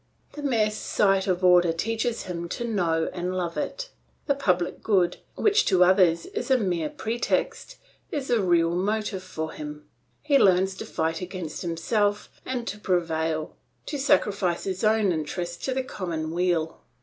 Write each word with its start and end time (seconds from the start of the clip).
The 0.31 0.41
mere 0.41 0.71
sight 0.71 1.27
of 1.27 1.43
order 1.43 1.71
teaches 1.71 2.23
him 2.23 2.49
to 2.49 2.63
know 2.63 3.11
and 3.13 3.37
love 3.37 3.55
it. 3.55 3.91
The 4.25 4.33
public 4.33 4.81
good, 4.81 5.17
which 5.35 5.63
to 5.65 5.83
others 5.83 6.25
is 6.25 6.49
a 6.49 6.57
mere 6.57 6.89
pretext, 6.89 7.77
is 8.11 8.31
a 8.31 8.41
real 8.41 8.71
motive 8.75 9.21
for 9.21 9.51
him. 9.51 9.87
He 10.23 10.39
learns 10.39 10.73
to 10.77 10.87
fight 10.87 11.21
against 11.21 11.61
himself 11.61 12.29
and 12.47 12.67
to 12.67 12.79
prevail, 12.79 13.55
to 13.85 13.99
sacrifice 13.99 14.63
his 14.63 14.83
own 14.83 15.11
interest 15.11 15.63
to 15.65 15.73
the 15.75 15.83
common 15.83 16.31
weal. 16.31 16.81